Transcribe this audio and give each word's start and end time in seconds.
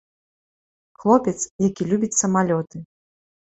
Хлопец, 1.01 1.35
які 1.67 1.89
любіць 1.93 2.19
самалёты. 2.23 2.85